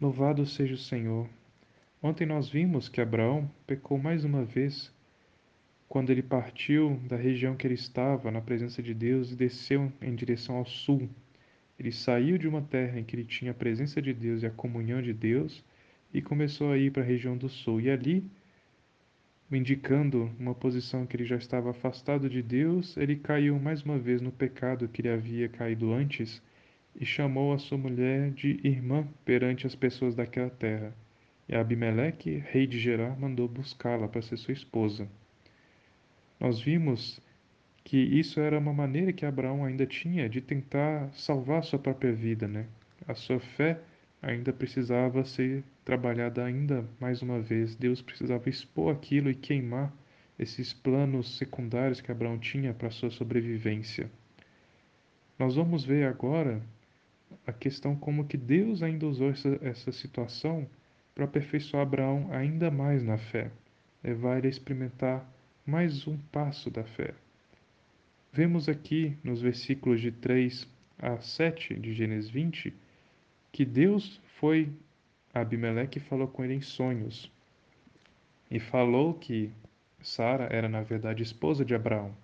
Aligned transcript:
Louvado 0.00 0.46
seja 0.46 0.74
o 0.74 0.78
Senhor. 0.78 1.28
Ontem 2.00 2.24
nós 2.24 2.48
vimos 2.48 2.88
que 2.88 3.00
Abraão 3.00 3.50
pecou 3.66 3.98
mais 3.98 4.24
uma 4.24 4.44
vez 4.44 4.94
quando 5.88 6.10
ele 6.10 6.22
partiu 6.22 7.00
da 7.08 7.16
região 7.16 7.56
que 7.56 7.66
ele 7.66 7.74
estava, 7.74 8.30
na 8.30 8.40
presença 8.40 8.80
de 8.80 8.94
Deus, 8.94 9.32
e 9.32 9.34
desceu 9.34 9.92
em 10.00 10.14
direção 10.14 10.54
ao 10.54 10.64
sul. 10.64 11.08
Ele 11.76 11.90
saiu 11.90 12.38
de 12.38 12.46
uma 12.46 12.62
terra 12.62 13.00
em 13.00 13.02
que 13.02 13.16
ele 13.16 13.24
tinha 13.24 13.50
a 13.50 13.54
presença 13.54 14.00
de 14.00 14.14
Deus 14.14 14.44
e 14.44 14.46
a 14.46 14.52
comunhão 14.52 15.02
de 15.02 15.12
Deus 15.12 15.64
e 16.14 16.22
começou 16.22 16.70
a 16.70 16.78
ir 16.78 16.92
para 16.92 17.02
a 17.02 17.06
região 17.06 17.36
do 17.36 17.48
sul. 17.48 17.80
E 17.80 17.90
ali, 17.90 18.22
indicando 19.50 20.30
uma 20.38 20.54
posição 20.54 21.06
que 21.06 21.16
ele 21.16 21.24
já 21.24 21.36
estava 21.36 21.70
afastado 21.70 22.30
de 22.30 22.40
Deus, 22.40 22.96
ele 22.96 23.16
caiu 23.16 23.58
mais 23.58 23.82
uma 23.82 23.98
vez 23.98 24.20
no 24.20 24.30
pecado 24.30 24.86
que 24.86 25.00
ele 25.00 25.08
havia 25.08 25.48
caído 25.48 25.92
antes 25.92 26.40
e 27.00 27.06
chamou 27.06 27.52
a 27.52 27.58
sua 27.58 27.78
mulher 27.78 28.32
de 28.32 28.60
irmã 28.64 29.06
perante 29.24 29.66
as 29.66 29.76
pessoas 29.76 30.16
daquela 30.16 30.50
terra. 30.50 30.92
E 31.48 31.54
Abimeleque, 31.54 32.42
rei 32.50 32.66
de 32.66 32.78
Gerar, 32.78 33.18
mandou 33.18 33.46
buscá-la 33.46 34.08
para 34.08 34.20
ser 34.20 34.36
sua 34.36 34.52
esposa. 34.52 35.08
Nós 36.40 36.60
vimos 36.60 37.20
que 37.84 37.96
isso 37.96 38.40
era 38.40 38.58
uma 38.58 38.72
maneira 38.72 39.12
que 39.12 39.24
Abraão 39.24 39.64
ainda 39.64 39.86
tinha 39.86 40.28
de 40.28 40.40
tentar 40.40 41.10
salvar 41.14 41.62
sua 41.62 41.78
própria 41.78 42.12
vida, 42.12 42.48
né? 42.48 42.66
A 43.06 43.14
sua 43.14 43.38
fé 43.38 43.80
ainda 44.20 44.52
precisava 44.52 45.24
ser 45.24 45.62
trabalhada 45.84 46.44
ainda 46.44 46.84
mais 47.00 47.22
uma 47.22 47.40
vez. 47.40 47.76
Deus 47.76 48.02
precisava 48.02 48.48
expor 48.50 48.92
aquilo 48.92 49.30
e 49.30 49.34
queimar 49.34 49.92
esses 50.38 50.74
planos 50.74 51.38
secundários 51.38 52.00
que 52.00 52.12
Abraão 52.12 52.38
tinha 52.38 52.74
para 52.74 52.90
sua 52.90 53.10
sobrevivência. 53.10 54.10
Nós 55.38 55.54
vamos 55.54 55.84
ver 55.84 56.06
agora 56.06 56.60
a 57.48 57.52
questão 57.52 57.96
como 57.96 58.26
que 58.26 58.36
Deus 58.36 58.82
ainda 58.82 59.06
usou 59.06 59.30
essa, 59.30 59.58
essa 59.62 59.90
situação 59.90 60.68
para 61.14 61.24
aperfeiçoar 61.24 61.82
Abraão 61.82 62.28
ainda 62.30 62.70
mais 62.70 63.02
na 63.02 63.16
fé, 63.16 63.50
levar 64.04 64.36
ele 64.36 64.48
a 64.48 64.50
experimentar 64.50 65.26
mais 65.64 66.06
um 66.06 66.18
passo 66.30 66.70
da 66.70 66.84
fé. 66.84 67.14
Vemos 68.30 68.68
aqui 68.68 69.16
nos 69.24 69.40
versículos 69.40 69.98
de 69.98 70.12
3 70.12 70.68
a 70.98 71.18
7 71.22 71.74
de 71.74 71.94
Gênesis 71.94 72.28
20 72.28 72.74
que 73.50 73.64
Deus 73.64 74.20
foi 74.38 74.70
a 75.32 75.40
Abimeleque 75.40 75.96
e 75.96 76.02
falou 76.02 76.28
com 76.28 76.44
ele 76.44 76.52
em 76.52 76.60
sonhos. 76.60 77.32
E 78.50 78.60
falou 78.60 79.14
que 79.14 79.50
Sara 80.02 80.48
era 80.50 80.68
na 80.68 80.82
verdade 80.82 81.22
esposa 81.22 81.64
de 81.64 81.74
Abraão. 81.74 82.14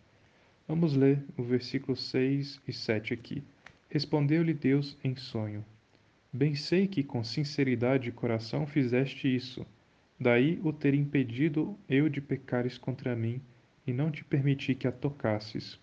Vamos 0.69 0.95
ler 0.95 1.25
o 1.35 1.43
versículo 1.43 1.97
6 1.97 2.61
e 2.69 2.73
7 2.75 3.15
aqui. 3.15 3.43
Respondeu-lhe 3.95 4.53
Deus 4.53 4.99
em 5.05 5.15
sonho: 5.15 5.65
Bem 6.33 6.57
sei 6.57 6.89
que 6.89 7.05
com 7.05 7.23
sinceridade 7.23 8.03
de 8.03 8.11
coração 8.11 8.67
fizeste 8.67 9.33
isso. 9.33 9.65
Daí 10.19 10.59
o 10.65 10.73
ter 10.73 10.95
impedido 10.95 11.79
eu 11.89 12.09
de 12.09 12.21
pecares 12.21 12.77
contra 12.77 13.15
mim 13.15 13.41
e 13.87 13.93
não 13.93 14.11
te 14.11 14.25
permiti 14.25 14.75
que 14.75 14.89
a 14.89 14.91
tocasses. 14.91 15.79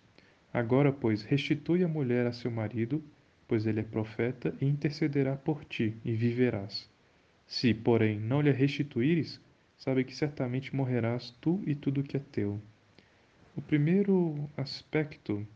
Agora, 0.53 0.91
pois, 0.91 1.21
restitui 1.23 1.85
a 1.85 1.87
mulher 1.87 2.27
a 2.27 2.33
seu 2.33 2.51
marido, 2.51 3.01
pois 3.47 3.65
ele 3.65 3.79
é 3.79 3.83
profeta, 3.83 4.53
e 4.59 4.65
intercederá 4.65 5.37
por 5.37 5.63
ti, 5.63 5.95
e 6.03 6.11
viverás. 6.11 6.89
Se, 7.47 7.73
porém, 7.73 8.19
não 8.19 8.41
lhe 8.41 8.51
restituíres, 8.51 9.39
sabe 9.77 10.03
que 10.03 10.13
certamente 10.13 10.75
morrerás 10.75 11.33
tu 11.39 11.63
e 11.65 11.73
tudo 11.73 12.03
que 12.03 12.17
é 12.17 12.21
teu. 12.29 12.59
O 13.55 13.61
primeiro 13.61 14.49
aspecto 14.57 15.47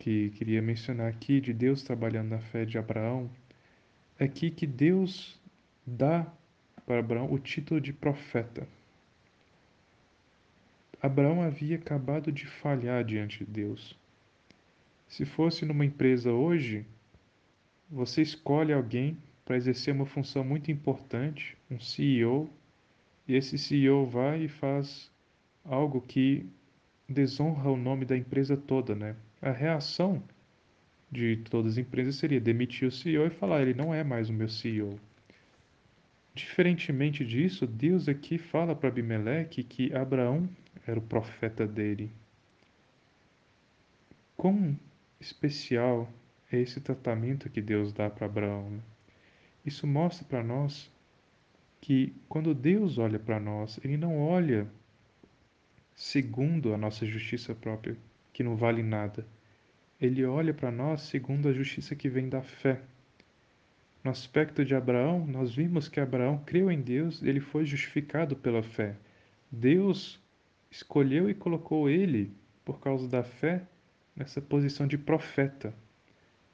que 0.00 0.30
queria 0.30 0.62
mencionar 0.62 1.08
aqui 1.08 1.42
de 1.42 1.52
Deus 1.52 1.82
trabalhando 1.82 2.30
na 2.30 2.40
fé 2.40 2.64
de 2.64 2.78
Abraão 2.78 3.30
é 4.18 4.24
aqui 4.24 4.50
que 4.50 4.66
Deus 4.66 5.38
dá 5.86 6.26
para 6.86 7.00
Abraão 7.00 7.30
o 7.30 7.38
título 7.38 7.78
de 7.78 7.92
profeta. 7.92 8.66
Abraão 11.02 11.42
havia 11.42 11.76
acabado 11.76 12.32
de 12.32 12.46
falhar 12.46 13.04
diante 13.04 13.44
de 13.44 13.50
Deus. 13.50 13.94
Se 15.06 15.26
fosse 15.26 15.66
numa 15.66 15.84
empresa 15.84 16.32
hoje, 16.32 16.86
você 17.90 18.22
escolhe 18.22 18.72
alguém 18.72 19.18
para 19.44 19.56
exercer 19.56 19.92
uma 19.92 20.06
função 20.06 20.42
muito 20.42 20.70
importante, 20.70 21.58
um 21.70 21.78
CEO, 21.78 22.48
e 23.28 23.34
esse 23.34 23.58
CEO 23.58 24.06
vai 24.06 24.44
e 24.44 24.48
faz 24.48 25.10
algo 25.62 26.00
que 26.00 26.46
desonra 27.06 27.70
o 27.70 27.76
nome 27.76 28.06
da 28.06 28.16
empresa 28.16 28.56
toda, 28.56 28.94
né? 28.94 29.14
A 29.42 29.50
reação 29.50 30.22
de 31.10 31.36
todas 31.36 31.72
as 31.72 31.78
empresas 31.78 32.16
seria 32.16 32.40
demitir 32.40 32.86
o 32.86 32.92
CEO 32.92 33.26
e 33.26 33.30
falar: 33.30 33.62
ele 33.62 33.74
não 33.74 33.92
é 33.92 34.04
mais 34.04 34.28
o 34.28 34.32
meu 34.32 34.48
CEO. 34.48 34.98
Diferentemente 36.34 37.24
disso, 37.24 37.66
Deus 37.66 38.08
aqui 38.08 38.38
fala 38.38 38.74
para 38.74 38.88
Abimeleque 38.88 39.64
que 39.64 39.94
Abraão 39.94 40.48
era 40.86 40.98
o 40.98 41.02
profeta 41.02 41.66
dele. 41.66 42.10
Quão 44.36 44.78
especial 45.18 46.10
é 46.50 46.58
esse 46.58 46.80
tratamento 46.80 47.50
que 47.50 47.60
Deus 47.60 47.92
dá 47.92 48.08
para 48.08 48.26
Abraão? 48.26 48.70
Né? 48.70 48.80
Isso 49.66 49.86
mostra 49.86 50.24
para 50.24 50.42
nós 50.42 50.90
que 51.80 52.14
quando 52.28 52.54
Deus 52.54 52.98
olha 52.98 53.18
para 53.18 53.40
nós, 53.40 53.78
Ele 53.84 53.96
não 53.96 54.18
olha 54.18 54.66
segundo 55.94 56.72
a 56.72 56.78
nossa 56.78 57.04
justiça 57.04 57.54
própria, 57.54 57.96
que 58.40 58.44
não 58.44 58.56
vale 58.56 58.82
nada. 58.82 59.26
Ele 60.00 60.24
olha 60.24 60.54
para 60.54 60.70
nós 60.70 61.02
segundo 61.02 61.46
a 61.46 61.52
justiça 61.52 61.94
que 61.94 62.08
vem 62.08 62.26
da 62.26 62.40
fé. 62.40 62.80
No 64.02 64.10
aspecto 64.10 64.64
de 64.64 64.74
Abraão, 64.74 65.26
nós 65.26 65.54
vimos 65.54 65.90
que 65.90 66.00
Abraão 66.00 66.42
creu 66.46 66.70
em 66.70 66.80
Deus, 66.80 67.22
ele 67.22 67.38
foi 67.38 67.66
justificado 67.66 68.34
pela 68.34 68.62
fé. 68.62 68.96
Deus 69.52 70.18
escolheu 70.70 71.28
e 71.28 71.34
colocou 71.34 71.90
ele, 71.90 72.32
por 72.64 72.80
causa 72.80 73.06
da 73.06 73.22
fé, 73.22 73.60
nessa 74.16 74.40
posição 74.40 74.86
de 74.86 74.96
profeta. 74.96 75.74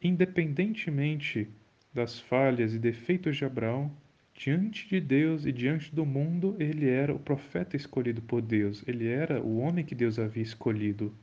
Independentemente 0.03 1.49
das 1.95 2.19
falhas 2.19 2.75
e 2.75 2.81
defeitos 2.81 3.37
de 3.37 3.45
Abraão, 3.45 3.93
diante 4.35 4.89
de 4.89 5.01
Deus 5.01 5.47
e 5.47 5.53
diante 5.53 5.95
do 5.95 6.05
mundo, 6.05 6.57
ele 6.59 6.89
era 6.89 7.15
o 7.15 7.21
profeta 7.21 7.77
escolhido 7.77 8.21
por 8.23 8.43
Deus, 8.43 8.83
ele 8.89 9.07
era 9.07 9.41
o 9.41 9.59
homem 9.59 9.85
que 9.85 9.95
Deus 9.95 10.19
havia 10.19 10.43
escolhido. 10.43 11.15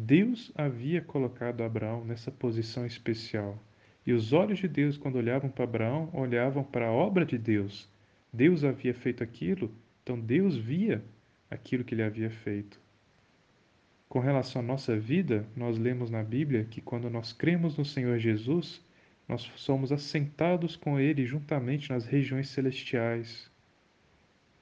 Deus 0.00 0.52
havia 0.54 1.02
colocado 1.02 1.64
Abraão 1.64 2.04
nessa 2.04 2.30
posição 2.30 2.86
especial. 2.86 3.60
E 4.06 4.12
os 4.12 4.32
olhos 4.32 4.60
de 4.60 4.68
Deus, 4.68 4.96
quando 4.96 5.16
olhavam 5.16 5.50
para 5.50 5.64
Abraão, 5.64 6.08
olhavam 6.12 6.62
para 6.62 6.86
a 6.86 6.92
obra 6.92 7.26
de 7.26 7.36
Deus. 7.36 7.90
Deus 8.32 8.62
havia 8.62 8.94
feito 8.94 9.24
aquilo, 9.24 9.74
então 10.00 10.16
Deus 10.18 10.56
via 10.56 11.02
aquilo 11.50 11.82
que 11.82 11.96
ele 11.96 12.04
havia 12.04 12.30
feito. 12.30 12.80
Com 14.08 14.20
relação 14.20 14.62
à 14.62 14.64
nossa 14.64 14.96
vida, 14.96 15.44
nós 15.56 15.76
lemos 15.76 16.10
na 16.10 16.22
Bíblia 16.22 16.64
que 16.64 16.80
quando 16.80 17.10
nós 17.10 17.32
cremos 17.32 17.76
no 17.76 17.84
Senhor 17.84 18.20
Jesus, 18.20 18.80
nós 19.26 19.50
somos 19.56 19.90
assentados 19.90 20.76
com 20.76 21.00
Ele 21.00 21.26
juntamente 21.26 21.90
nas 21.90 22.06
regiões 22.06 22.48
celestiais. 22.48 23.50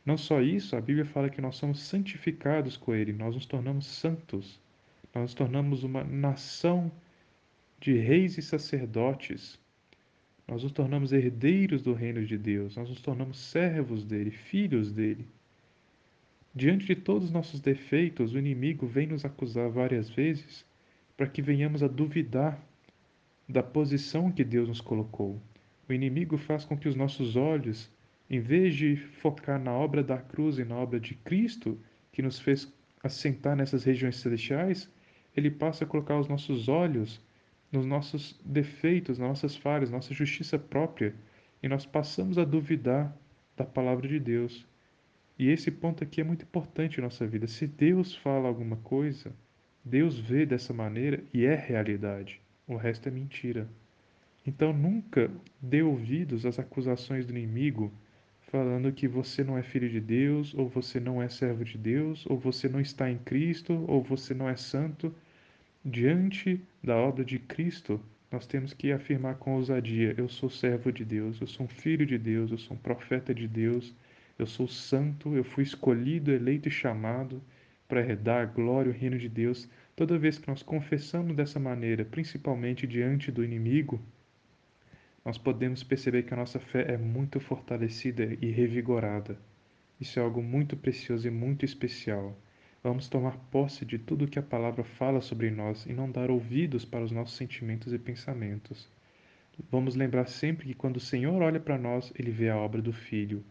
Não 0.02 0.16
só 0.16 0.40
isso, 0.40 0.74
a 0.74 0.80
Bíblia 0.80 1.04
fala 1.04 1.28
que 1.28 1.42
nós 1.42 1.56
somos 1.56 1.80
santificados 1.80 2.78
com 2.78 2.94
Ele, 2.94 3.12
nós 3.12 3.34
nos 3.34 3.44
tornamos 3.44 3.86
santos, 3.86 4.58
nós 5.16 5.22
nos 5.22 5.34
tornamos 5.34 5.82
uma 5.82 6.04
nação 6.04 6.92
de 7.80 7.96
reis 7.96 8.36
e 8.36 8.42
sacerdotes, 8.42 9.58
nós 10.46 10.62
nos 10.62 10.72
tornamos 10.72 11.10
herdeiros 11.10 11.80
do 11.80 11.94
reino 11.94 12.22
de 12.26 12.36
Deus, 12.36 12.76
nós 12.76 12.90
nos 12.90 13.00
tornamos 13.00 13.38
servos 13.38 14.04
dele, 14.04 14.30
filhos 14.30 14.92
dele. 14.92 15.26
Diante 16.54 16.84
de 16.84 16.96
todos 16.96 17.24
os 17.24 17.30
nossos 17.30 17.60
defeitos, 17.60 18.34
o 18.34 18.38
inimigo 18.38 18.86
vem 18.86 19.06
nos 19.06 19.24
acusar 19.24 19.70
várias 19.70 20.10
vezes 20.10 20.66
para 21.16 21.26
que 21.26 21.40
venhamos 21.40 21.82
a 21.82 21.88
duvidar 21.88 22.60
da 23.48 23.62
posição 23.62 24.30
que 24.30 24.44
Deus 24.44 24.68
nos 24.68 24.82
colocou. 24.82 25.40
O 25.88 25.94
inimigo 25.94 26.36
faz 26.36 26.62
com 26.62 26.76
que 26.76 26.88
os 26.88 26.94
nossos 26.94 27.36
olhos, 27.36 27.90
em 28.28 28.38
vez 28.38 28.74
de 28.74 28.96
focar 28.96 29.58
na 29.58 29.72
obra 29.72 30.04
da 30.04 30.18
cruz 30.18 30.58
e 30.58 30.64
na 30.64 30.76
obra 30.76 31.00
de 31.00 31.14
Cristo, 31.14 31.80
que 32.12 32.20
nos 32.20 32.38
fez 32.38 32.70
assentar 33.02 33.56
nessas 33.56 33.82
regiões 33.82 34.16
celestiais, 34.16 34.90
ele 35.36 35.50
passa 35.50 35.84
a 35.84 35.86
colocar 35.86 36.18
os 36.18 36.28
nossos 36.28 36.68
olhos 36.68 37.20
nos 37.70 37.84
nossos 37.84 38.40
defeitos, 38.44 39.18
nas 39.18 39.28
nossas 39.28 39.56
falhas, 39.56 39.90
nossa 39.90 40.14
justiça 40.14 40.58
própria, 40.58 41.14
e 41.62 41.68
nós 41.68 41.84
passamos 41.84 42.38
a 42.38 42.44
duvidar 42.44 43.16
da 43.56 43.64
palavra 43.64 44.08
de 44.08 44.18
Deus. 44.18 44.66
E 45.38 45.48
esse 45.48 45.70
ponto 45.70 46.02
aqui 46.02 46.20
é 46.20 46.24
muito 46.24 46.44
importante 46.44 46.98
em 46.98 47.02
nossa 47.02 47.26
vida. 47.26 47.46
Se 47.46 47.66
Deus 47.66 48.14
fala 48.14 48.48
alguma 48.48 48.76
coisa, 48.76 49.32
Deus 49.84 50.18
vê 50.18 50.46
dessa 50.46 50.72
maneira 50.72 51.22
e 51.34 51.44
é 51.44 51.54
realidade 51.54 52.40
o 52.66 52.76
resto 52.76 53.08
é 53.08 53.12
mentira. 53.12 53.68
Então 54.44 54.72
nunca 54.72 55.30
dê 55.60 55.82
ouvidos 55.82 56.44
às 56.44 56.58
acusações 56.58 57.26
do 57.26 57.36
inimigo 57.36 57.92
falando 58.50 58.92
que 58.92 59.08
você 59.08 59.42
não 59.42 59.58
é 59.58 59.62
filho 59.62 59.88
de 59.88 60.00
Deus, 60.00 60.54
ou 60.54 60.68
você 60.68 61.00
não 61.00 61.20
é 61.20 61.28
servo 61.28 61.64
de 61.64 61.76
Deus, 61.76 62.24
ou 62.26 62.38
você 62.38 62.68
não 62.68 62.80
está 62.80 63.10
em 63.10 63.18
Cristo, 63.18 63.84
ou 63.88 64.02
você 64.02 64.34
não 64.34 64.48
é 64.48 64.56
santo. 64.56 65.12
Diante 65.88 66.60
da 66.82 66.96
obra 66.96 67.24
de 67.24 67.38
Cristo, 67.38 68.00
Nós 68.30 68.46
temos 68.46 68.72
que 68.72 68.90
afirmar 68.90 69.36
com 69.36 69.54
ousadia: 69.54 70.14
eu 70.18 70.28
sou 70.28 70.50
servo 70.50 70.92
de 70.92 71.04
Deus, 71.04 71.40
eu 71.40 71.46
sou 71.46 71.66
um 71.66 71.68
filho 71.68 72.04
de 72.04 72.18
Deus, 72.18 72.50
eu 72.50 72.58
sou 72.58 72.76
um 72.76 72.80
profeta 72.80 73.32
de 73.32 73.46
Deus, 73.46 73.94
eu 74.38 74.46
sou 74.46 74.66
santo, 74.66 75.34
eu 75.36 75.44
fui 75.44 75.62
escolhido, 75.62 76.32
eleito 76.32 76.68
e 76.68 76.70
chamado 76.70 77.40
para 77.88 78.00
herdar 78.00 78.42
a 78.42 78.46
glória 78.46 78.90
e 78.90 78.92
o 78.92 78.96
reino 78.96 79.16
de 79.18 79.28
Deus. 79.28 79.68
Toda 79.94 80.18
vez 80.18 80.38
que 80.38 80.48
nós 80.48 80.62
confessamos 80.62 81.36
dessa 81.36 81.60
maneira, 81.60 82.04
principalmente 82.04 82.86
diante 82.86 83.30
do 83.30 83.44
inimigo, 83.44 84.00
nós 85.24 85.38
podemos 85.38 85.82
perceber 85.82 86.24
que 86.24 86.34
a 86.34 86.36
nossa 86.36 86.58
fé 86.58 86.92
é 86.92 86.98
muito 86.98 87.38
fortalecida 87.40 88.36
e 88.42 88.50
revigorada. 88.50 89.38
Isso 90.00 90.18
é 90.18 90.22
algo 90.22 90.42
muito 90.42 90.76
precioso 90.76 91.26
e 91.26 91.30
muito 91.30 91.64
especial. 91.64 92.36
Vamos 92.86 93.08
tomar 93.08 93.36
posse 93.50 93.84
de 93.84 93.98
tudo 93.98 94.28
que 94.28 94.38
a 94.38 94.42
palavra 94.42 94.84
fala 94.84 95.20
sobre 95.20 95.50
nós 95.50 95.84
e 95.86 95.92
não 95.92 96.08
dar 96.08 96.30
ouvidos 96.30 96.84
para 96.84 97.02
os 97.02 97.10
nossos 97.10 97.36
sentimentos 97.36 97.92
e 97.92 97.98
pensamentos. 97.98 98.88
Vamos 99.72 99.96
lembrar 99.96 100.28
sempre 100.28 100.68
que 100.68 100.74
quando 100.74 100.98
o 100.98 101.00
Senhor 101.00 101.42
olha 101.42 101.58
para 101.58 101.76
nós, 101.76 102.12
ele 102.16 102.30
vê 102.30 102.48
a 102.48 102.56
obra 102.56 102.80
do 102.80 102.92
Filho. 102.92 103.42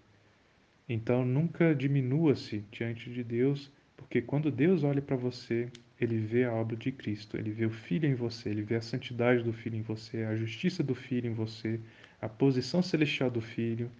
Então 0.88 1.26
nunca 1.26 1.76
diminua-se 1.76 2.64
diante 2.72 3.10
de 3.10 3.26
Deus, 3.26 3.70
porque 3.98 4.22
quando 4.22 4.50
Deus 4.50 4.86
olha 4.86 5.02
para 5.02 5.18
você, 5.18 5.70
ele 6.00 6.18
vê 6.18 6.46
a 6.46 6.54
obra 6.54 6.78
de 6.78 6.94
Cristo, 6.94 7.36
ele 7.36 7.52
vê 7.52 7.66
o 7.66 7.72
Filho 7.72 8.08
em 8.08 8.16
você, 8.16 8.48
ele 8.48 8.62
vê 8.62 8.76
a 8.76 8.82
santidade 8.82 9.44
do 9.44 9.52
Filho 9.52 9.76
em 9.76 9.82
você, 9.82 10.24
a 10.24 10.38
justiça 10.38 10.82
do 10.82 10.96
Filho 10.96 11.30
em 11.30 11.34
você, 11.34 11.78
a 12.22 12.30
posição 12.30 12.82
celestial 12.82 13.30
do 13.30 13.42
Filho, 13.42 13.92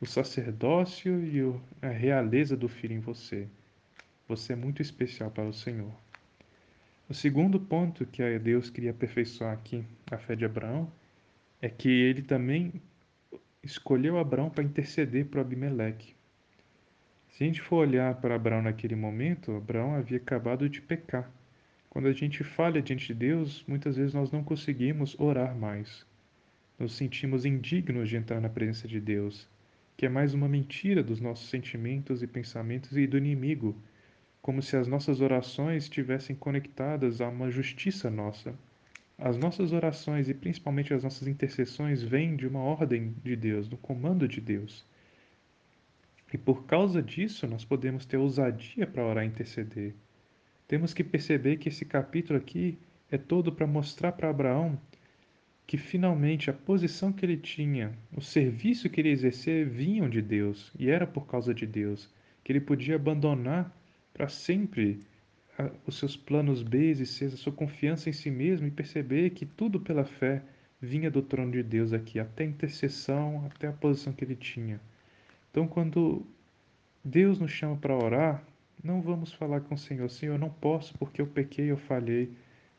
o 0.00 0.06
sacerdócio 0.06 1.22
e 1.22 1.42
a 1.82 1.90
realeza 1.90 2.56
do 2.56 2.70
Filho 2.70 2.94
em 2.94 3.00
você. 3.00 3.46
Você 4.28 4.52
é 4.52 4.56
muito 4.56 4.82
especial 4.82 5.30
para 5.30 5.48
o 5.48 5.54
Senhor. 5.54 5.90
O 7.08 7.14
segundo 7.14 7.58
ponto 7.58 8.04
que 8.04 8.38
Deus 8.38 8.68
queria 8.68 8.90
aperfeiçoar 8.90 9.54
aqui, 9.54 9.82
a 10.10 10.18
fé 10.18 10.36
de 10.36 10.44
Abraão, 10.44 10.92
é 11.62 11.68
que 11.70 11.88
ele 11.88 12.20
também 12.20 12.74
escolheu 13.62 14.18
Abraão 14.18 14.50
para 14.50 14.62
interceder 14.62 15.24
para 15.24 15.40
Abimeleque. 15.40 16.14
Se 17.30 17.42
a 17.42 17.46
gente 17.46 17.62
for 17.62 17.76
olhar 17.76 18.16
para 18.16 18.34
Abraão 18.34 18.60
naquele 18.60 18.94
momento, 18.94 19.56
Abraão 19.56 19.94
havia 19.94 20.18
acabado 20.18 20.68
de 20.68 20.82
pecar. 20.82 21.32
Quando 21.88 22.08
a 22.08 22.12
gente 22.12 22.44
falha 22.44 22.82
diante 22.82 23.06
de 23.06 23.14
Deus, 23.14 23.64
muitas 23.66 23.96
vezes 23.96 24.12
nós 24.12 24.30
não 24.30 24.44
conseguimos 24.44 25.18
orar 25.18 25.56
mais. 25.56 26.04
Nos 26.78 26.94
sentimos 26.94 27.46
indignos 27.46 28.10
de 28.10 28.16
entrar 28.16 28.42
na 28.42 28.50
presença 28.50 28.86
de 28.86 29.00
Deus, 29.00 29.48
que 29.96 30.04
é 30.04 30.08
mais 30.10 30.34
uma 30.34 30.50
mentira 30.50 31.02
dos 31.02 31.18
nossos 31.18 31.48
sentimentos 31.48 32.22
e 32.22 32.26
pensamentos 32.26 32.94
e 32.94 33.06
do 33.06 33.16
inimigo 33.16 33.74
como 34.40 34.62
se 34.62 34.76
as 34.76 34.86
nossas 34.86 35.20
orações 35.20 35.84
estivessem 35.84 36.34
conectadas 36.34 37.20
a 37.20 37.28
uma 37.28 37.50
justiça 37.50 38.10
nossa. 38.10 38.54
As 39.18 39.36
nossas 39.36 39.72
orações 39.72 40.28
e 40.28 40.34
principalmente 40.34 40.94
as 40.94 41.02
nossas 41.02 41.26
intercessões 41.26 42.02
vêm 42.02 42.36
de 42.36 42.46
uma 42.46 42.60
ordem 42.60 43.14
de 43.24 43.34
Deus, 43.34 43.68
do 43.68 43.76
comando 43.76 44.28
de 44.28 44.40
Deus. 44.40 44.86
E 46.32 46.38
por 46.38 46.64
causa 46.64 47.02
disso, 47.02 47.46
nós 47.46 47.64
podemos 47.64 48.04
ter 48.04 48.16
ousadia 48.16 48.86
para 48.86 49.04
orar 49.04 49.24
e 49.24 49.28
interceder. 49.28 49.94
Temos 50.68 50.92
que 50.92 51.02
perceber 51.02 51.56
que 51.56 51.68
esse 51.68 51.84
capítulo 51.84 52.38
aqui 52.38 52.78
é 53.10 53.16
todo 53.16 53.50
para 53.50 53.66
mostrar 53.66 54.12
para 54.12 54.28
Abraão 54.28 54.78
que 55.66 55.76
finalmente 55.76 56.48
a 56.48 56.52
posição 56.52 57.12
que 57.12 57.24
ele 57.24 57.36
tinha, 57.36 57.92
o 58.16 58.22
serviço 58.22 58.88
que 58.88 59.00
ele 59.00 59.10
exercia 59.10 59.66
vinham 59.66 60.08
de 60.08 60.22
Deus 60.22 60.72
e 60.78 60.88
era 60.88 61.06
por 61.06 61.26
causa 61.26 61.52
de 61.52 61.66
Deus, 61.66 62.08
que 62.42 62.52
ele 62.52 62.60
podia 62.60 62.96
abandonar 62.96 63.70
para 64.18 64.28
sempre 64.28 65.00
os 65.86 65.96
seus 65.96 66.16
planos 66.16 66.60
B 66.60 66.90
e 66.90 67.06
C, 67.06 67.26
a 67.26 67.30
sua 67.30 67.52
confiança 67.52 68.10
em 68.10 68.12
si 68.12 68.32
mesmo 68.32 68.66
e 68.66 68.70
perceber 68.70 69.30
que 69.30 69.46
tudo 69.46 69.78
pela 69.78 70.04
fé 70.04 70.42
vinha 70.80 71.08
do 71.08 71.22
trono 71.22 71.52
de 71.52 71.62
Deus 71.62 71.92
aqui, 71.92 72.18
até 72.18 72.42
a 72.42 72.48
intercessão, 72.48 73.46
até 73.46 73.68
a 73.68 73.72
posição 73.72 74.12
que 74.12 74.24
ele 74.24 74.34
tinha. 74.34 74.80
Então, 75.50 75.68
quando 75.68 76.26
Deus 77.04 77.38
nos 77.38 77.52
chama 77.52 77.76
para 77.76 77.96
orar, 77.96 78.42
não 78.82 79.00
vamos 79.00 79.32
falar 79.32 79.60
com 79.60 79.76
o 79.76 79.78
Senhor, 79.78 80.10
Senhor, 80.10 80.36
não 80.36 80.50
posso 80.50 80.98
porque 80.98 81.22
eu 81.22 81.26
pequei, 81.26 81.70
eu 81.70 81.76
falhei, 81.76 82.28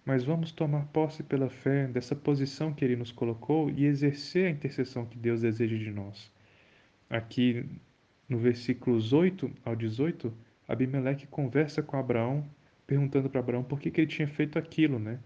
mas 0.06 0.26
vamos 0.26 0.52
tomar 0.52 0.88
posse 0.88 1.24
pela 1.24 1.50
fé 1.50 1.88
dessa 1.88 2.18
posição 2.18 2.74
que 2.74 2.84
Ele 2.84 2.98
nos 2.98 3.14
colocou 3.14 3.70
e 3.70 3.86
exercer 3.86 4.48
a 4.48 4.50
intercessão 4.50 5.06
que 5.06 5.18
Deus 5.18 5.42
deseja 5.42 5.78
de 5.78 5.90
nós. 5.90 6.30
Aqui 7.10 7.66
no 8.28 8.38
versículos 8.38 9.14
8 9.14 9.50
ao 9.64 9.76
18, 9.76 10.34
Abimeleque 10.70 11.26
conversa 11.26 11.82
com 11.82 11.98
Abraão, 11.98 12.48
perguntando 12.86 13.28
para 13.28 13.40
Abraão 13.40 13.64
por 13.64 13.80
que, 13.80 13.90
que 13.90 14.02
ele 14.02 14.08
tinha 14.08 14.28
feito 14.28 14.60
aquilo, 14.60 15.00
né? 15.00 15.20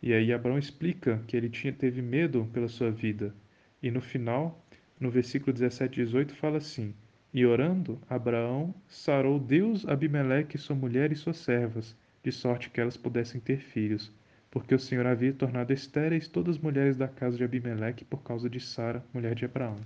E 0.00 0.14
aí 0.14 0.32
Abraão 0.32 0.56
explica 0.56 1.20
que 1.26 1.36
ele 1.36 1.50
tinha, 1.50 1.72
teve 1.72 2.00
medo 2.00 2.48
pela 2.52 2.68
sua 2.68 2.88
vida. 2.88 3.34
E 3.82 3.90
no 3.90 4.00
final, 4.00 4.64
no 5.00 5.10
versículo 5.10 5.52
17 5.52 6.00
e 6.00 6.04
18, 6.04 6.36
fala 6.36 6.58
assim: 6.58 6.94
E 7.34 7.44
orando, 7.44 8.00
Abraão 8.08 8.72
sarou 8.86 9.40
Deus 9.40 9.84
Abimeleque, 9.88 10.56
sua 10.56 10.76
mulher 10.76 11.10
e 11.10 11.16
suas 11.16 11.38
servas, 11.38 11.96
de 12.22 12.30
sorte 12.30 12.70
que 12.70 12.80
elas 12.80 12.96
pudessem 12.96 13.40
ter 13.40 13.58
filhos, 13.58 14.12
porque 14.52 14.72
o 14.72 14.78
Senhor 14.78 15.04
havia 15.04 15.32
tornado 15.32 15.72
estéreis 15.72 16.28
todas 16.28 16.54
as 16.56 16.62
mulheres 16.62 16.96
da 16.96 17.08
casa 17.08 17.36
de 17.36 17.42
Abimeleque 17.42 18.04
por 18.04 18.22
causa 18.22 18.48
de 18.48 18.60
Sara, 18.60 19.04
mulher 19.12 19.34
de 19.34 19.44
Abraão. 19.44 19.80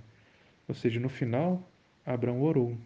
Ou 0.67 0.75
seja, 0.75 0.99
no 0.99 1.09
final, 1.09 1.67
Abraão 2.05 2.43
orou, 2.43 2.77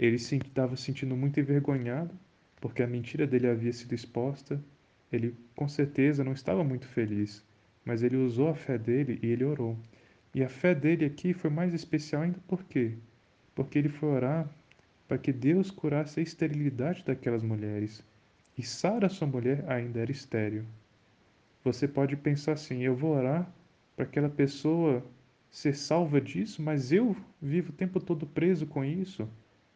ele 0.00 0.18
se 0.18 0.36
estava 0.36 0.76
sentindo 0.76 1.14
muito 1.14 1.38
envergonhado, 1.38 2.18
porque 2.58 2.82
a 2.82 2.86
mentira 2.86 3.26
dele 3.26 3.46
havia 3.46 3.70
sido 3.70 3.94
exposta. 3.94 4.58
Ele 5.12 5.36
com 5.54 5.68
certeza 5.68 6.24
não 6.24 6.32
estava 6.32 6.64
muito 6.64 6.88
feliz, 6.88 7.44
mas 7.84 8.02
ele 8.02 8.16
usou 8.16 8.48
a 8.48 8.54
fé 8.54 8.78
dele 8.78 9.18
e 9.22 9.26
ele 9.26 9.44
orou. 9.44 9.78
E 10.34 10.42
a 10.42 10.48
fé 10.48 10.74
dele 10.74 11.04
aqui 11.04 11.34
foi 11.34 11.50
mais 11.50 11.74
especial 11.74 12.22
ainda 12.22 12.38
por 12.48 12.64
quê? 12.64 12.94
Porque 13.54 13.78
ele 13.78 13.90
foi 13.90 14.08
orar 14.08 14.48
para 15.06 15.18
que 15.18 15.34
Deus 15.34 15.70
curasse 15.70 16.18
a 16.18 16.22
esterilidade 16.22 17.04
daquelas 17.04 17.42
mulheres. 17.42 18.02
E 18.56 18.62
Sara, 18.62 19.10
sua 19.10 19.26
mulher, 19.26 19.64
ainda 19.68 20.00
era 20.00 20.10
estéril. 20.10 20.64
Você 21.62 21.86
pode 21.86 22.16
pensar 22.16 22.52
assim: 22.52 22.82
eu 22.82 22.96
vou 22.96 23.14
orar 23.14 23.52
para 23.94 24.06
aquela 24.06 24.30
pessoa 24.30 25.04
ser 25.50 25.76
salva 25.76 26.22
disso, 26.22 26.62
mas 26.62 26.90
eu 26.90 27.14
vivo 27.42 27.68
o 27.68 27.74
tempo 27.74 28.00
todo 28.00 28.26
preso 28.26 28.66
com 28.66 28.82
isso. 28.82 29.28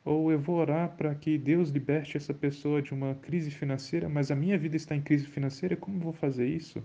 Ou 0.05 0.31
eu 0.31 0.39
vou 0.39 0.57
orar 0.57 0.91
para 0.97 1.15
que 1.15 1.39
Deus 1.39 1.71
liberte 1.71 2.17
essa 2.17 2.35
pessoa 2.35 2.83
de 2.83 2.93
uma 2.93 3.15
crise 3.15 3.51
financeira, 3.51 4.09
mas 4.09 4.31
a 4.31 4.37
minha 4.37 4.59
vida 4.59 4.77
está 4.77 4.95
em 4.95 5.01
crise 5.01 5.27
financeira, 5.27 5.77
como 5.77 5.99
vou 5.99 6.13
fazer 6.13 6.47
isso? 6.47 6.83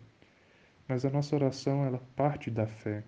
Mas 0.88 1.04
a 1.04 1.10
nossa 1.10 1.36
oração, 1.36 1.86
ela 1.86 2.02
parte 2.16 2.50
da 2.50 2.66
fé. 2.66 3.04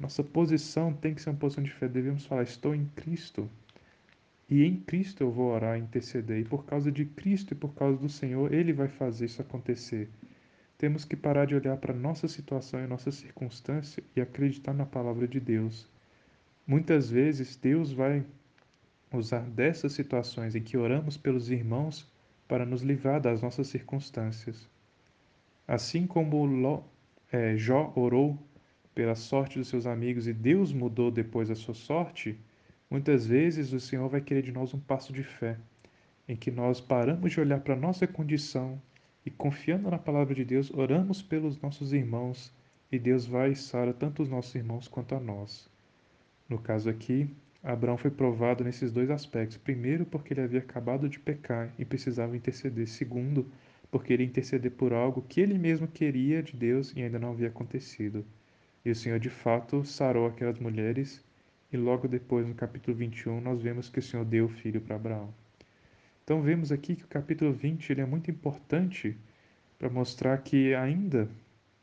Nossa 0.00 0.22
posição 0.24 0.92
tem 0.92 1.14
que 1.14 1.20
ser 1.20 1.30
uma 1.30 1.38
posição 1.38 1.62
de 1.62 1.70
fé. 1.70 1.88
Devemos 1.88 2.24
falar: 2.24 2.42
estou 2.42 2.74
em 2.74 2.86
Cristo. 2.96 3.48
E 4.48 4.64
em 4.64 4.76
Cristo 4.76 5.22
eu 5.22 5.30
vou 5.30 5.52
orar 5.52 5.78
interceder. 5.78 6.40
E 6.40 6.44
por 6.44 6.64
causa 6.64 6.90
de 6.90 7.04
Cristo 7.04 7.52
e 7.52 7.56
por 7.56 7.74
causa 7.74 7.98
do 7.98 8.08
Senhor, 8.08 8.52
Ele 8.52 8.72
vai 8.72 8.88
fazer 8.88 9.26
isso 9.26 9.42
acontecer. 9.42 10.08
Temos 10.78 11.04
que 11.04 11.16
parar 11.16 11.44
de 11.44 11.54
olhar 11.54 11.76
para 11.76 11.92
nossa 11.92 12.28
situação 12.28 12.82
e 12.82 12.86
nossa 12.86 13.10
circunstância 13.10 14.02
e 14.16 14.20
acreditar 14.20 14.72
na 14.72 14.86
palavra 14.86 15.26
de 15.26 15.40
Deus. 15.40 15.90
Muitas 16.66 17.10
vezes 17.10 17.56
Deus 17.56 17.92
vai 17.92 18.24
usar 19.12 19.40
dessas 19.40 19.92
situações 19.92 20.54
em 20.54 20.62
que 20.62 20.76
oramos 20.76 21.16
pelos 21.16 21.50
irmãos 21.50 22.06
para 22.46 22.64
nos 22.64 22.82
livrar 22.82 23.20
das 23.20 23.42
nossas 23.42 23.68
circunstâncias. 23.68 24.68
Assim 25.66 26.06
como 26.06 26.44
Ló, 26.44 26.82
é, 27.30 27.56
Jó 27.56 27.92
orou 27.94 28.38
pela 28.94 29.14
sorte 29.14 29.58
dos 29.58 29.68
seus 29.68 29.86
amigos 29.86 30.26
e 30.26 30.32
Deus 30.32 30.72
mudou 30.72 31.10
depois 31.10 31.50
a 31.50 31.54
sua 31.54 31.74
sorte, 31.74 32.38
muitas 32.90 33.26
vezes 33.26 33.72
o 33.72 33.78
Senhor 33.78 34.08
vai 34.08 34.20
querer 34.20 34.42
de 34.42 34.50
nós 34.50 34.74
um 34.74 34.80
passo 34.80 35.12
de 35.12 35.22
fé, 35.22 35.58
em 36.26 36.34
que 36.34 36.50
nós 36.50 36.80
paramos 36.80 37.32
de 37.32 37.40
olhar 37.40 37.60
para 37.60 37.74
a 37.74 37.78
nossa 37.78 38.06
condição 38.06 38.80
e, 39.24 39.30
confiando 39.30 39.90
na 39.90 39.98
palavra 39.98 40.34
de 40.34 40.44
Deus, 40.44 40.72
oramos 40.72 41.22
pelos 41.22 41.60
nossos 41.60 41.92
irmãos 41.92 42.52
e 42.90 42.98
Deus 42.98 43.26
vai 43.26 43.52
e 43.52 43.56
sara 43.56 43.92
tanto 43.92 44.22
os 44.22 44.28
nossos 44.28 44.54
irmãos 44.54 44.88
quanto 44.88 45.14
a 45.14 45.20
nós. 45.20 45.68
No 46.48 46.58
caso 46.58 46.88
aqui, 46.88 47.30
Abraão 47.62 47.96
foi 47.96 48.10
provado 48.10 48.62
nesses 48.62 48.92
dois 48.92 49.10
aspectos. 49.10 49.56
Primeiro, 49.56 50.06
porque 50.06 50.32
ele 50.32 50.40
havia 50.40 50.60
acabado 50.60 51.08
de 51.08 51.18
pecar 51.18 51.72
e 51.78 51.84
precisava 51.84 52.36
interceder. 52.36 52.86
Segundo, 52.86 53.50
porque 53.90 54.12
ele 54.12 54.24
interceder 54.24 54.70
por 54.70 54.92
algo 54.92 55.22
que 55.22 55.40
ele 55.40 55.58
mesmo 55.58 55.88
queria 55.88 56.42
de 56.42 56.54
Deus 56.56 56.92
e 56.94 57.02
ainda 57.02 57.18
não 57.18 57.32
havia 57.32 57.48
acontecido. 57.48 58.24
E 58.84 58.90
o 58.90 58.94
Senhor 58.94 59.18
de 59.18 59.28
fato 59.28 59.84
sarou 59.84 60.26
aquelas 60.26 60.58
mulheres, 60.58 61.24
e 61.72 61.76
logo 61.76 62.08
depois, 62.08 62.46
no 62.46 62.54
capítulo 62.54 62.96
21, 62.96 63.40
nós 63.40 63.60
vemos 63.60 63.90
que 63.90 63.98
o 63.98 64.02
Senhor 64.02 64.24
deu 64.24 64.46
o 64.46 64.48
filho 64.48 64.80
para 64.80 64.96
Abraão. 64.96 65.34
Então 66.24 66.40
vemos 66.40 66.70
aqui 66.70 66.94
que 66.94 67.04
o 67.04 67.08
capítulo 67.08 67.52
20 67.52 67.90
ele 67.90 68.00
é 68.00 68.06
muito 68.06 68.30
importante 68.30 69.16
para 69.78 69.90
mostrar 69.90 70.38
que 70.38 70.74
ainda, 70.74 71.28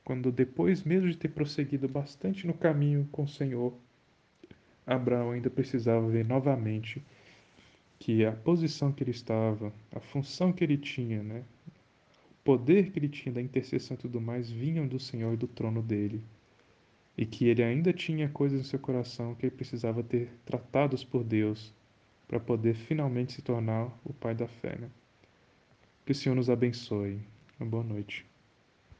quando 0.04 0.32
depois 0.32 0.84
mesmo 0.84 1.10
de 1.10 1.18
ter 1.18 1.30
prosseguido 1.30 1.88
bastante 1.88 2.48
no 2.48 2.54
caminho 2.54 3.08
com 3.12 3.24
o 3.24 3.28
Senhor, 3.28 3.74
Abraão 4.86 5.32
ainda 5.32 5.50
precisava 5.50 6.08
ver 6.08 6.26
novamente 6.26 7.04
que 8.00 8.26
a 8.26 8.32
posição 8.32 8.92
que 8.92 9.04
ele 9.04 9.12
estava, 9.12 9.74
a 9.92 10.00
função 10.00 10.52
que 10.52 10.64
ele 10.64 10.78
tinha, 10.78 11.24
né, 11.24 11.44
poder 12.44 12.92
que 12.92 13.00
ele 13.00 13.10
tinha 13.10 13.34
da 13.34 13.42
intercessão 13.42 13.96
e 13.96 14.00
tudo 14.00 14.22
mais 14.22 14.52
vinham 14.52 14.88
do 14.88 15.00
Senhor 15.00 15.34
e 15.34 15.38
do 15.38 15.48
trono 15.48 15.82
dele. 15.82 16.24
E 17.18 17.26
que 17.26 17.48
ele 17.48 17.64
ainda 17.64 17.92
tinha 17.94 18.30
coisas 18.30 18.60
no 18.60 18.66
seu 18.66 18.78
coração 18.78 19.34
que 19.34 19.46
ele 19.46 19.56
precisava 19.56 20.04
ter 20.04 20.30
tratados 20.46 21.04
por 21.04 21.24
Deus 21.24 21.74
para 22.28 22.40
poder 22.40 22.76
finalmente 22.76 23.34
se 23.34 23.42
tornar 23.42 23.90
o 24.04 24.14
pai 24.14 24.36
da 24.36 24.48
fé. 24.48 24.78
Né? 24.78 24.90
Que 26.06 26.12
o 26.12 26.16
Senhor 26.16 26.36
nos 26.36 26.50
abençoe. 26.50 27.20
Uma 27.60 27.70
boa 27.70 27.84
noite. 27.84 28.26